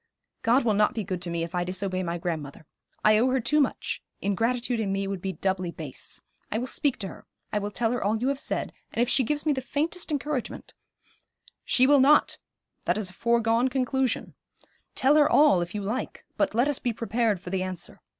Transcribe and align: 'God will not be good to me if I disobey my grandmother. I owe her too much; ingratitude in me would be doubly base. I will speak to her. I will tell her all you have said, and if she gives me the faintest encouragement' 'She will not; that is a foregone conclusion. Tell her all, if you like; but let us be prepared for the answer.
'God 0.41 0.65
will 0.65 0.73
not 0.73 0.95
be 0.95 1.03
good 1.03 1.21
to 1.21 1.29
me 1.29 1.43
if 1.43 1.53
I 1.53 1.63
disobey 1.63 2.01
my 2.01 2.17
grandmother. 2.17 2.65
I 3.05 3.19
owe 3.19 3.29
her 3.29 3.39
too 3.39 3.59
much; 3.61 4.01
ingratitude 4.19 4.79
in 4.79 4.91
me 4.91 5.05
would 5.05 5.21
be 5.21 5.31
doubly 5.33 5.69
base. 5.69 6.19
I 6.51 6.57
will 6.57 6.65
speak 6.65 6.97
to 7.01 7.07
her. 7.07 7.27
I 7.53 7.59
will 7.59 7.69
tell 7.69 7.91
her 7.91 8.03
all 8.03 8.17
you 8.17 8.29
have 8.29 8.39
said, 8.39 8.73
and 8.91 8.99
if 9.03 9.07
she 9.07 9.23
gives 9.23 9.45
me 9.45 9.53
the 9.53 9.61
faintest 9.61 10.09
encouragement' 10.11 10.73
'She 11.65 11.85
will 11.85 11.99
not; 11.99 12.39
that 12.85 12.97
is 12.97 13.11
a 13.11 13.13
foregone 13.13 13.67
conclusion. 13.69 14.33
Tell 14.95 15.15
her 15.17 15.29
all, 15.29 15.61
if 15.61 15.75
you 15.75 15.83
like; 15.83 16.25
but 16.35 16.55
let 16.55 16.67
us 16.67 16.79
be 16.79 16.93
prepared 16.93 17.39
for 17.39 17.51
the 17.51 17.61
answer. 17.61 18.01